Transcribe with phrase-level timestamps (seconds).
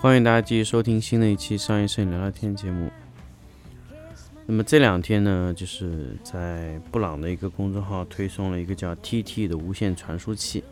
[0.00, 2.90] 欢迎大家继续收听新的一期上一省聊聊天节目。
[4.46, 10.64] 那么这两天呢，就是在布朗的一个公众号推送了一个叫 TT 的无线传输器，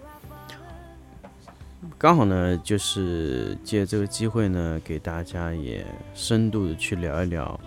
[1.99, 7.61] 刚好呢，就是借这个机会呢，给大家也深度的去聊一聊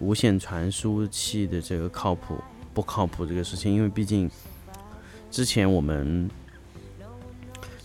[0.00, 2.38] 无线传输器的这个靠谱
[2.72, 4.30] 不靠谱这个事情，因为毕竟
[5.30, 6.30] 之前我们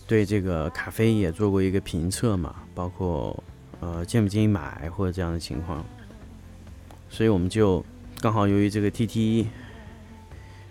[0.06, 3.42] 对这个咖啡也做过一个评测嘛，包括
[3.80, 5.84] 呃建不建议买或者这样的情况，
[7.08, 7.84] 所以我们就
[8.20, 9.46] 刚好由于这个 TT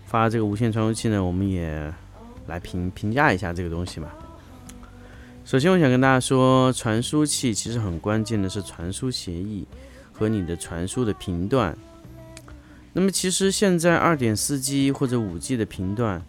[0.05, 1.93] 发这个无线传输器呢，我们也
[2.47, 4.15] 来评评价一下这个东西吧。
[5.43, 9.67] 首先，我想跟大家说，传输器其实很关键的是传输协议
[10.13, 11.75] 和你的传输的频段。
[12.93, 16.23] 那么，其实现在二点四 G 或者五 G 的频段，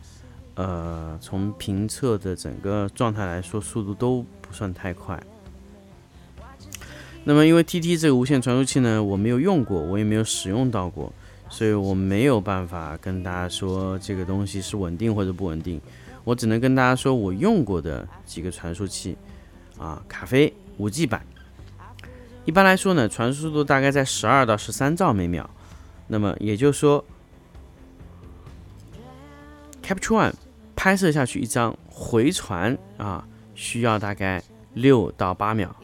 [0.54, 5.22] 呃，从评测的整个状态来说，速度都不算太快。
[7.22, 11.12] 那么，因为 TT 这个无线传输器呢，我没有用过，我也没有使用到过，
[11.50, 15.80] 所以我没有办法跟大家说这个东西是稳定或者不稳定。
[16.24, 19.16] 我只能跟大家说我用过的几个传输器，
[19.78, 21.22] 啊，咖啡五 G 版，
[22.44, 25.48] 一般来说呢，传输速度大概在十二到十三兆每秒。
[26.08, 27.02] 那么也就是说
[29.82, 30.32] ，Capture One
[30.76, 34.42] 拍摄下去一张回传啊，需要大概
[34.74, 35.74] 六到八秒。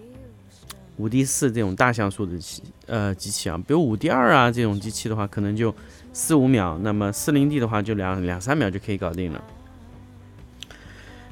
[0.99, 5.75] 五 D 四这种大像素的机呃机器啊，比如五 D 二啊这种机器的话，可能就
[6.13, 9.43] 四五秒；那么四零 D 的话，就两两三秒就可以搞定了。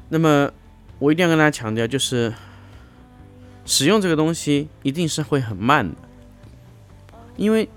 [0.08, 0.50] 那么
[0.98, 2.32] 我一定要跟大家强调，就是
[3.68, 5.94] 使用这个东西一定是会很慢的，
[7.36, 7.68] 因为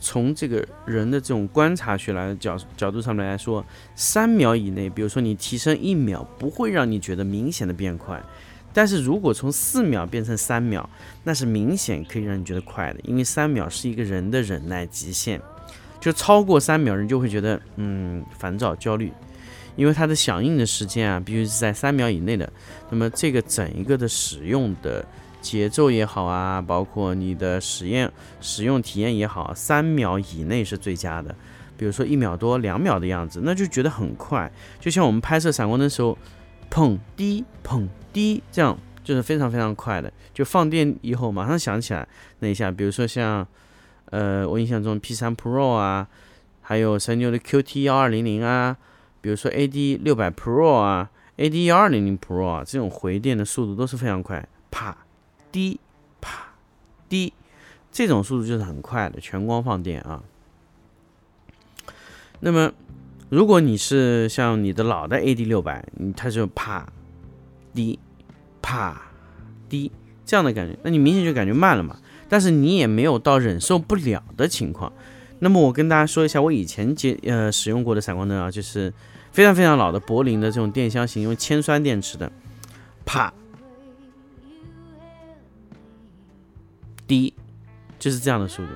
[0.00, 3.62] 从这个人的这种观察学来的角角度上面来说，
[3.94, 8.18] 三秒以内，比如说你提升一秒，不会让你觉得明显的变快。
[8.72, 10.88] 但是如果从四秒变成三秒，
[11.22, 15.38] 那是明显可以让你觉得快的，因为三秒是一个人的忍耐极限，
[16.00, 19.12] 就超过三秒，人就会觉得嗯烦躁、焦虑，
[19.76, 22.50] 因为它的响应的时间啊，必须是在三秒以内的。
[22.88, 25.04] 那么这个整一个的使用的
[25.46, 31.32] 节奏也好啊，包括你的实验使用体验也好，三秒以内是最佳的。
[31.76, 36.18] 比如说一秒多、两秒的样子，那就觉得很快，就像我们拍摄闪光灯的时候，
[36.68, 40.12] 砰滴砰滴，这样就是非常非常快的。
[40.34, 42.08] 就放电以后马上想起来
[42.40, 43.46] 那一下，比如说像
[44.06, 46.08] 呃我印象中 P3 Pro 啊，
[46.62, 48.76] 还有神牛的 QT 幺二零零啊，
[49.20, 54.46] 比如说 AD 六百 Pro 啊，AD 幺二零零 Pro 啊，这种回电的速度都是非常快，
[55.56, 55.80] 滴
[56.20, 56.48] 啪
[57.08, 57.32] 滴，
[57.90, 60.22] 这种速度就是很快的全光放电啊。
[62.40, 62.70] 那么
[63.30, 65.82] 如果你是像你的老的 AD 六百，
[66.14, 66.86] 它就啪
[67.72, 67.98] 滴
[68.60, 69.00] 啪
[69.66, 69.90] 滴
[70.26, 71.96] 这样的感觉，那你明显就感觉慢了嘛。
[72.28, 74.92] 但是你也没有到忍受不了的情况。
[75.38, 78.92] 那么我跟大家说一下，我以前接呃使用过的闪光灯啊，就是
[79.32, 82.30] 非常非常老的柏林的这种电箱型，用铅酸电池的，
[83.06, 83.32] 啪
[87.06, 87.32] 滴，
[87.98, 88.72] 就是这样的速度，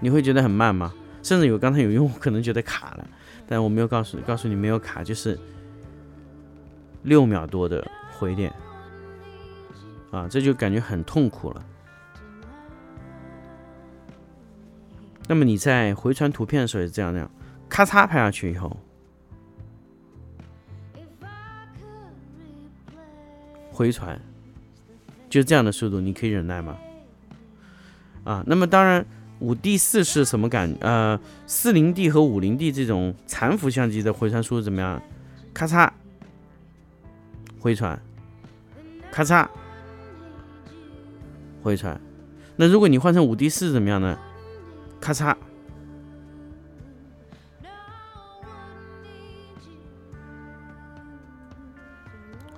[0.00, 0.92] 你会觉得很慢吗？
[1.22, 3.08] 甚至有刚才有用户可能觉得卡了，
[3.46, 5.38] 但我没有告诉告诉你没有卡，就是
[7.02, 7.86] 六秒多的
[8.16, 8.52] 回电
[10.10, 11.64] 啊，这就感觉很痛苦了。
[15.26, 17.30] 那么你在回传图片的时候也是这样那样，
[17.68, 18.74] 咔嚓拍下去以后，
[23.70, 24.18] 回传
[25.28, 26.78] 就这样的速度，你可以忍耐吗？
[28.24, 29.04] 啊，那么当然。
[29.40, 30.76] 五 D 四是什么感？
[30.80, 31.16] 呃，
[31.46, 35.00] 四零 D 和五零 D 这种残幅相机的回传速度怎么样？
[35.54, 35.88] 咔嚓，
[37.60, 37.96] 回传，
[39.12, 39.46] 咔嚓，
[41.62, 42.00] 回传。
[42.56, 44.18] 那如果你换成五 D 四怎么样呢？
[45.00, 45.36] 咔嚓，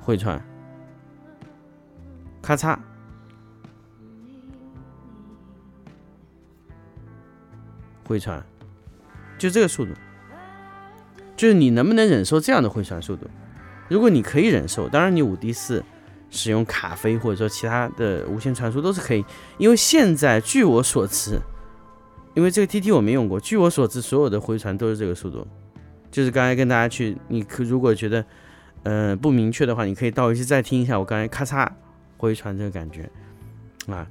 [0.01, 0.43] 回传，
[2.41, 2.79] 咔嚓。
[8.11, 8.45] 回传，
[9.39, 9.93] 就这个速度，
[11.37, 13.25] 就是你能不能忍受这样的回传速度？
[13.89, 15.85] 如果你可以忍受，当然你五 D 四
[16.29, 19.25] 使用卡飞或者说其他的无线传输都是可以，
[19.59, 21.39] 因为现在据我所知，
[22.35, 25.47] 因为这个 TT 我没用过，据我所知，所有的回传都是这个速度。
[26.11, 28.25] 就是刚才跟大家去，你可如果觉得
[28.83, 31.69] 呃不明确的话，你可以倒回去再听一下我刚才咔嚓
[32.17, 33.09] 回传这个感觉
[33.87, 34.05] 啊，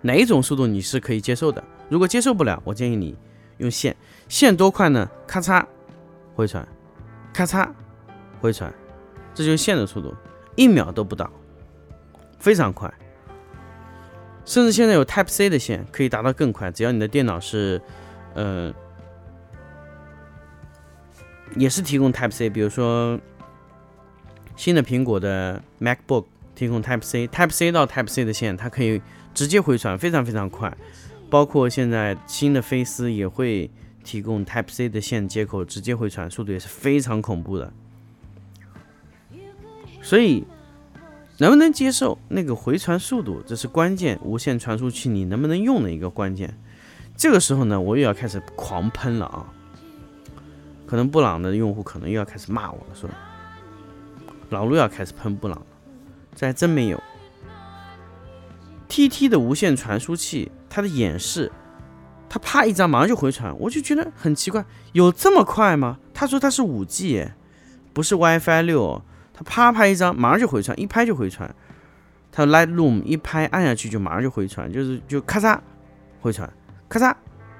[0.00, 1.62] 哪一种速度你是可以接受的？
[1.88, 3.16] 如果接受不了，我建议你
[3.58, 3.96] 用线，
[4.28, 5.08] 线多快呢？
[5.26, 5.64] 咔嚓
[6.34, 6.66] 回传，
[7.32, 7.68] 咔嚓
[8.40, 8.72] 回传，
[9.34, 10.14] 这就是线的速度，
[10.54, 11.30] 一秒都不到，
[12.38, 12.92] 非常快。
[14.44, 17.80] 甚至现在有 Type C 的线可以达到更快，只要你的电脑是，
[18.34, 18.72] 呃，
[21.56, 23.18] 也是提供 Type C，比如说
[24.56, 26.24] 新的苹果的 MacBook
[26.54, 29.02] 提供 Type C，Type C 到 Type C 的线它可以
[29.34, 30.74] 直接回传，非常非常快。
[31.30, 33.70] 包括现在新的飞思也会
[34.02, 37.72] 提供 Type C 的线接口，直接回传，速度也是非常恐怖的。
[40.00, 40.44] 所以，
[41.38, 44.18] 能不能接受那个回传速度，这是关键。
[44.22, 46.58] 无线传输器你能不能用的一个关键。
[47.16, 49.52] 这个时候呢，我又要开始狂喷了啊！
[50.86, 53.10] 可能布朗的用户可能又要开始骂我了，说
[54.48, 55.66] 老陆要开始喷布朗了，
[56.34, 57.02] 这还真没有。
[58.88, 61.50] TT 的无线传输器，它的演示，
[62.28, 65.98] 它啪一张马上就回传，我就觉得很奇怪，有这么快吗？
[66.14, 67.28] 他说它是五 G，
[67.92, 69.02] 不是 WiFi 六，
[69.34, 71.52] 他啪啪一张马上就回传，一拍就回传。
[72.30, 75.58] 他 Lightroom 一拍按下去就马上就回传，就是就咔嚓
[76.20, 76.48] 回传，
[76.88, 77.12] 咔嚓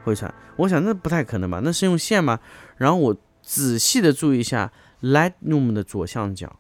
[0.05, 0.32] 回传。
[0.55, 1.61] 我想那不太可能吧？
[1.65, 2.38] 那是用线吗？
[2.76, 4.70] 然后我仔细的注意一下
[5.03, 6.55] Lightroom 的左上角，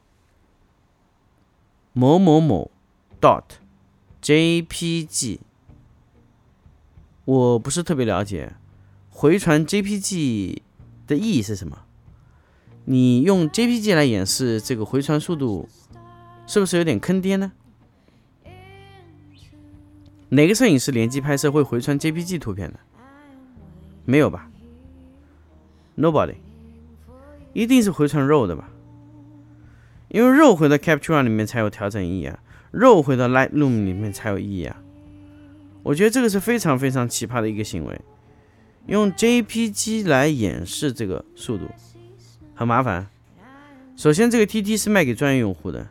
[1.92, 2.72] 某某某
[3.20, 3.44] dot。
[4.20, 5.38] JPG，
[7.28, 8.54] 我不是特别了解，
[9.10, 10.62] 回传 JPG
[11.06, 11.80] 的意义是什么？
[12.86, 15.68] 你用 JPG 来演示这个回传速度，
[16.46, 17.52] 是不是有点坑爹呢？
[20.30, 22.80] 哪个摄影师联机拍摄会回传 JPG 图片的？
[24.06, 24.50] 没有吧
[25.98, 26.36] ？Nobody，
[27.52, 28.70] 一定是回传 RAW 的吧？
[30.08, 32.38] 因为 RAW 回到 Capture 里面才有调整意义啊。
[32.70, 34.82] 肉回到 Lightroom 里面才有意义啊！
[35.88, 37.98] 我觉得这个是非常非常奇葩的一个行为，
[38.88, 41.64] 用 JPG 来演示这个速度
[42.54, 43.06] 很麻烦。
[43.96, 45.88] 首先，这个 TT 是卖给专业用户的，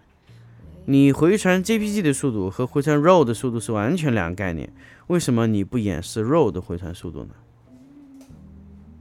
[0.86, 4.72] 你回传 JPG 的速度和回传 RAW 的速度是完全两个概念。
[5.08, 7.30] 为什么你不演示 RAW 的回传速度呢？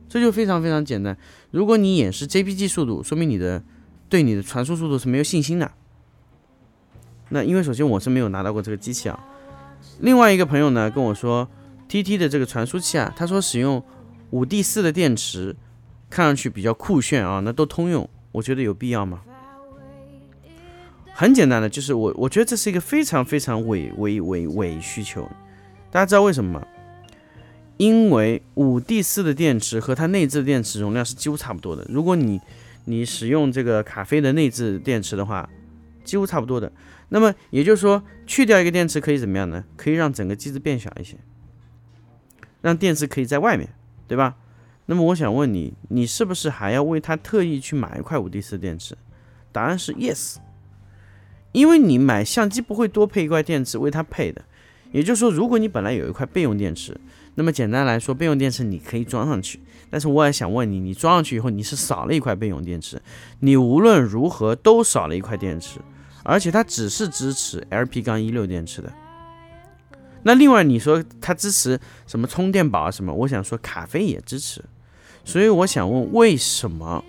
[0.08, 1.18] 这就非常非常简单。
[1.50, 3.62] 如果你演示 JPG 速度，说明你的
[4.08, 5.70] 对你的传输速度是没有信心的。
[7.28, 9.22] 那因为首先我是没有拿到过这个机器啊，
[10.00, 11.48] 另外一个朋友呢跟我说
[11.88, 13.82] ，TT 的这个传输器啊，他说使用
[14.30, 15.56] 五 D 四的电池，
[16.10, 19.22] 看上去比较酷炫啊，那都通用，我觉得有必要吗？
[21.14, 25.26] 很简单的，就是我我觉得这是一个非常非常伪伪伪伪需求，
[25.90, 26.66] 大家知道为什么吗？
[27.78, 32.40] 因为五 D 四的电池和它内置的电池容量是几乎差不多的，如果你
[32.84, 35.48] 你使用这个卡飞的内置电池的话，
[36.04, 36.70] 几乎差不多的。
[37.08, 39.64] 那么也就是说，去掉一个电池可以怎么样呢？
[39.76, 41.16] 可以让整个机子变小一些，
[42.62, 43.68] 让电池可以在外面，
[44.08, 44.36] 对吧？
[44.86, 48.96] 那么我想问你，你是不是还要为它特意去买一块五 D 四电池？
[49.52, 50.36] 答案是 yes，
[51.52, 54.44] 因为你买相机不会多配一块电池为它配的。
[54.92, 56.98] 也就是说，如果你本来有一块备用电池，
[57.34, 59.60] 那么简单来说，备用电池你可以装上去。
[59.90, 63.02] 但是我也想问你，你装上去以后，你是少了一块备用电池，
[63.40, 65.80] 你无论如何都少了一块电池。
[66.28, 68.92] 而且它只是支持 LP 杠一六电池的，
[70.24, 73.12] 那另外你说它支持什么充电宝啊什么？
[73.14, 74.64] 我想说卡飞也支持，
[75.24, 77.04] 所以我想问为什么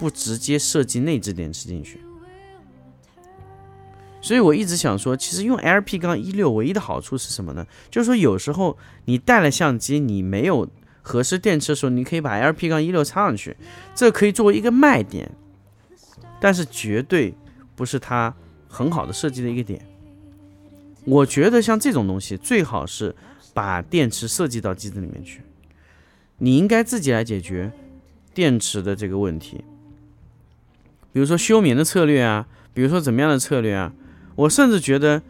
[0.00, 2.00] 不直接设计内置电池进去？
[4.20, 7.64] 所以我一直想说，其实用 LP 杠一六唯一的好处是什么呢？
[7.88, 10.68] 就是说有时候你带了相机，你没有
[11.02, 13.56] 合适电池的时候，你可以把 LP 杠一六插上去，
[13.94, 15.30] 这可以作为一个卖点，
[16.40, 17.32] 但是绝对
[17.76, 18.34] 不是它。
[18.76, 19.80] 很好的设计的一个点，
[21.06, 23.16] 我觉得像这种东西最好是
[23.54, 25.40] 把电池设计到机子里面去，
[26.36, 27.72] 你应该自己来解决
[28.34, 29.64] 电池的这个问题，
[31.10, 33.94] 比如说休眠的策略啊，比如说怎么样的策略啊，
[34.34, 35.22] 我甚至觉得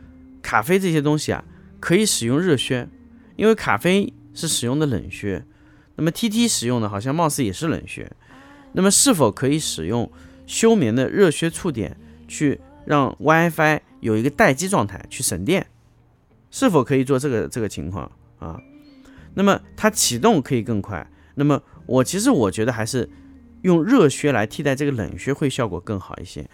[0.42, 1.44] 卡飞这些东西啊
[1.78, 2.88] 可以使用热靴，
[3.36, 5.44] 因为卡飞是使用的冷靴，
[5.94, 8.10] 那么 TT 使用的好像貌似也是冷靴，
[8.72, 10.10] 那么是否可以使用
[10.48, 12.60] 休眠的热靴触点去？
[12.86, 15.66] 让 WiFi 有一个待机状态去省电，
[16.50, 18.58] 是否可以做这个这个情况啊？
[19.34, 21.06] 那么它启动可以更快。
[21.34, 23.10] 那么我其实我觉得还是
[23.62, 26.48] 用热靴来替代这个冷靴会效果更好一些，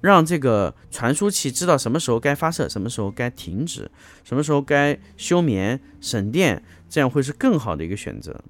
[0.00, 3.90] 让这个传输器知道什么时候该发射，什么时候该停止，
[4.24, 8.42] 什么时候该休眠省电，这样会是更好的一个选择。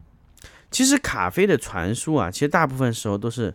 [0.71, 3.55] 其实卡飞的传输啊，其实大部分时候都是，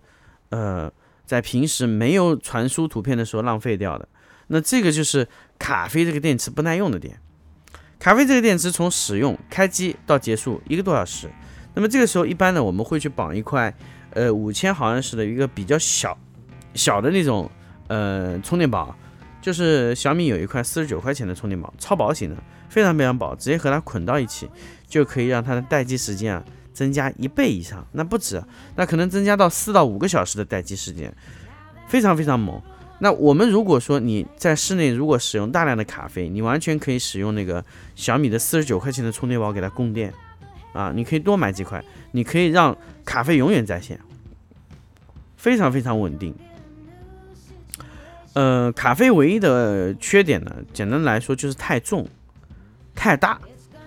[0.49, 0.91] 呃，
[1.25, 4.07] 在平时没有传输图片的时候浪费掉的。
[4.47, 5.27] 那这个就是
[5.57, 7.19] 卡飞这个电池不耐用的点。
[7.97, 11.29] 卡飞这个电池从使用开机到结束一个多小时。
[11.73, 13.73] 那么这个时候一般呢，我们会去绑一块，
[14.11, 16.15] 呃，五千毫安时的一个比较小
[16.73, 17.49] 小的那种
[17.87, 18.95] 呃充电宝，
[19.41, 22.35] 就是小米有一块四十九块钱的充电宝，超薄型的，
[22.69, 24.49] 非常非常薄，直接和它捆到一起，
[24.85, 26.43] 就可以让它的待机时间啊。
[26.73, 28.43] 增加一倍以上，那不止，
[28.75, 31.13] 那可能增加到四到五个小时的待机时间，
[31.87, 32.61] 非常非常猛。
[32.99, 37.63] 那我们如果说你在室内如果使用大量的卡飞，你完全可以使用那个
[37.95, 40.13] 小米的四十九块钱的充电宝给它供电
[40.73, 43.99] 啊，你可以多买几块，你可以让卡飞永远在线，
[45.35, 46.33] 非常非常稳定。
[48.33, 52.07] 呃，卡飞唯一的缺点呢，简单来说就是太重、
[52.95, 53.39] 太大。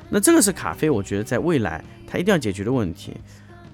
[0.08, 1.82] 那这个是卡飞，我觉得在未来。
[2.08, 3.12] 它一定要解决的问题，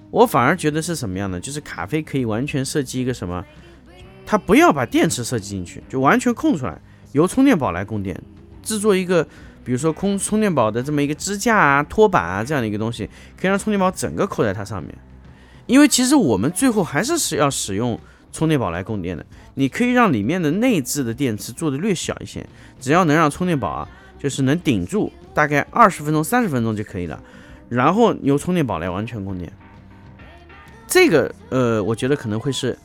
[0.09, 1.39] 我反而觉得是什么样的？
[1.39, 3.45] 就是卡飞可以完全设计一个什么？
[4.25, 6.75] 它不要把电池设计进去，就完全空出来，
[7.11, 8.19] 由充电宝来供电，
[8.63, 9.23] 制作一个，
[9.63, 13.07] 比如说空充电宝的这么一个支架啊、托板啊这样的一个东西，
[13.39, 14.91] 可以让充电宝整个扣在它上面。
[15.67, 17.99] 因为其实我们最后还是是要使用
[18.31, 19.23] 充电宝来供电的。
[19.53, 22.43] 你可以让里面的内置的电池做的略小一些，
[22.79, 23.87] 只要能让充电宝啊，
[24.17, 27.21] 就是能顶住大概二十分钟、三十分钟就可以了。
[27.69, 29.51] 然后由充电宝来完全供电，
[30.85, 32.77] 这个呃，我觉得可能会是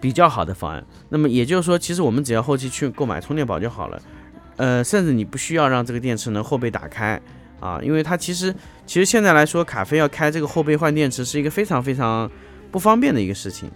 [0.00, 0.84] 比较好的方案。
[1.08, 4.02] 那么也就是说，其实我们只要后期去购买充电宝就好了，
[4.56, 7.18] 呃，甚至你不需要让这个电池能后背打开
[7.58, 8.54] 啊，因为它其实
[8.84, 12.30] 其实现在来说，卡飞要开这个后背换电池是一个非常非常
[12.70, 13.70] 不方便的一个事情。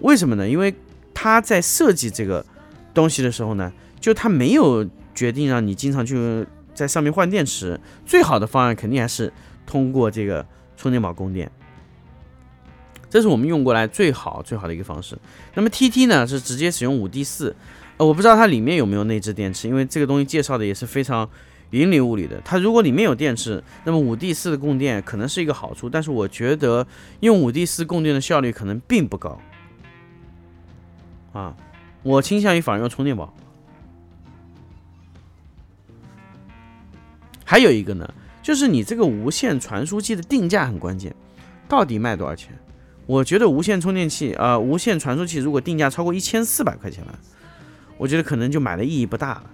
[0.00, 0.48] 为什么呢？
[0.48, 0.74] 因为
[1.12, 2.42] 它在设计这个
[2.94, 6.46] 东西的时候呢，就它没有决定让你经常去。
[6.74, 9.30] 在上面换电池，最好的方案肯定还是
[9.66, 11.52] 通过这个充电宝供电，
[13.10, 15.14] 这是我们用过来最好最好的一个方式。
[15.52, 17.54] 那么 TT 呢是直接使用五 D 四，
[17.98, 21.28] 呃，我不知道它里面有没有内置电池，因为这个东西介绍的也是非常
[21.72, 22.40] 云里雾里的。
[22.42, 26.86] 它如果里面有电池，那么五 D 四的供电可能是一个好处，但是我觉得
[27.20, 29.38] 用五 D 四供电的效率可能并不高，
[31.34, 31.54] 啊，
[32.02, 33.34] 我倾向于反而用充电宝。
[37.52, 41.14] 还有一个呢，就是你这个无线传输器的定价很关键，
[41.68, 42.58] 到底卖多少钱？
[43.04, 47.18] 我觉得无线充电器啊，无线传输器如果定价超过一千四百块钱了，
[47.98, 49.44] 我觉得可能就买的意义不大了。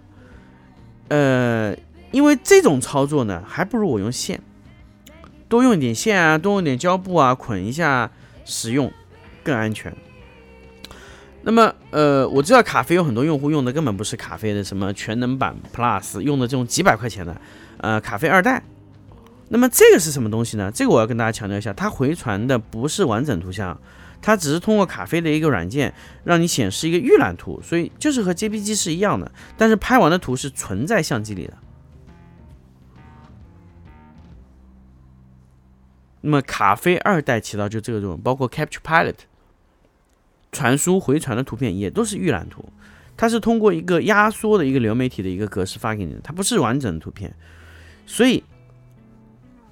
[1.08, 1.76] 呃，
[2.12, 4.40] 因为这种操作呢，还不如我用线，
[5.48, 8.12] 多用一点线啊，多用点胶布啊，捆一下
[8.44, 8.92] 使用
[9.42, 9.92] 更安全。
[11.42, 17.40] 那么，呃，我知道卡飞有很多用户用的根本不是卡飞的什么全能版 Plus，用的这种几百块钱的。
[17.78, 18.62] 呃，卡飞二代，
[19.48, 20.70] 那么这个是什么东西呢？
[20.74, 23.80] 这个我要跟大家强调一下，它回传的不是完整图像，
[24.20, 31.54] 它只是通过卡飞的一个软件让你显示一个预览图，所以就是和 JPG 是一样的，但是拍完的图是存在相机里的。
[36.20, 39.14] 那么卡飞二代起到就这个作用，包括 Capture Pilot
[40.52, 42.64] 传输回传的图片也都是预览图，
[43.16, 47.34] 它是通过一个压缩的一个流媒体的一个格式发给你的，它不是完整的图片。
[48.06, 48.42] 所以，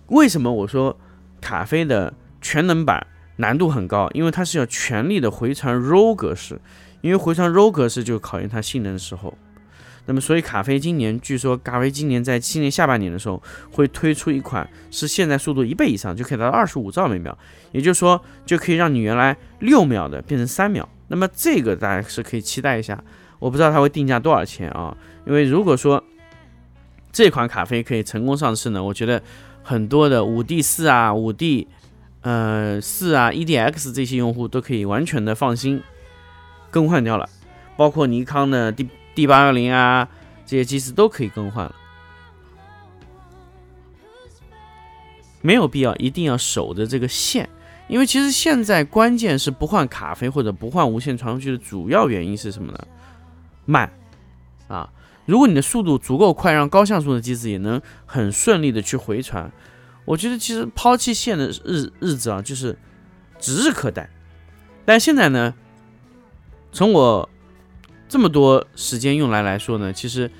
[0.08, 0.98] 为什么我说
[1.40, 3.06] 卡飞的全能版
[3.36, 4.10] 难度很高？
[4.12, 6.60] 因为它是要全力的回传 RAW 格式，
[7.00, 9.36] 因为回传 RAW 格式就考验它性能的时候。
[10.06, 17.36] 那么，所以卡飞今年据说卡飞今年在今年下半年的时候会推出一款是现在速度一倍以上，就可以达到二十五兆每秒，
[17.72, 20.88] 也就是说就可以让你原来六秒的变成三秒。
[21.08, 23.02] 那么这个大家是可以期待一下，
[23.38, 24.96] 我不知道它会定价多少钱啊？
[25.26, 26.02] 因为如果说
[27.12, 28.82] 这款卡飞可以成功上市呢？
[28.82, 29.22] 我觉得
[29.62, 31.66] 很多的五 D 四啊、五 D
[32.20, 35.82] 呃四啊、EDX 这些用户都可以完全的放心
[36.70, 37.28] 更换掉了，
[37.76, 40.08] 包括尼康的 D D 八幺零啊
[40.44, 41.74] 这些机子都可以更换了，
[45.40, 47.48] 没有必要一定要守着这个线，
[47.88, 52.86] 因为其实现在关键是不换卡飞或者不换无线传输器的主要原因是什么呢？
[53.64, 53.90] 慢
[54.68, 54.92] 啊。
[55.24, 59.50] 如果你的速度足够快，让高像素的机子也能很顺利的去回传，
[60.04, 62.78] 我觉得其实抛弃线的日日子啊，就是
[63.40, 64.08] 指日可待。
[64.84, 65.52] 但现在呢，
[66.70, 67.28] 从我
[68.08, 70.30] 这么多时间用来来说呢，其实，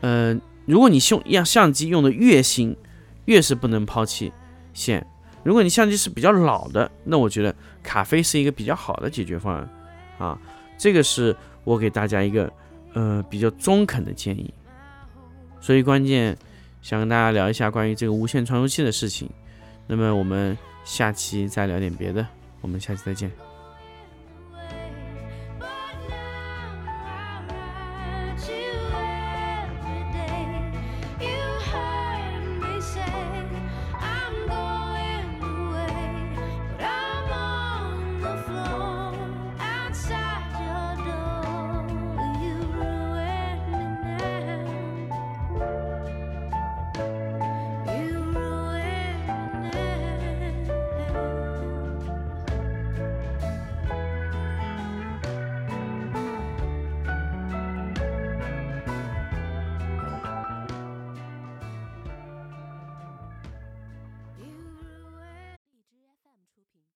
[0.00, 2.76] 嗯，如果你用样相机用的越新，
[3.26, 4.32] 越是不能抛弃
[4.72, 5.06] 线。
[5.44, 9.68] 如果你相机是比较老的，那我觉得卡飞是一个比较好的解决方案
[10.18, 10.38] 啊。
[10.76, 12.52] 这个是我给大家一个
[12.94, 14.52] 呃比较中肯的建议。
[15.60, 16.36] 所以关键
[16.80, 19.28] 想跟大家聊一下关于这个无线传输器的事情。
[19.86, 22.26] 那么我们下期再聊点别的。
[22.60, 23.51] 我们下期再见。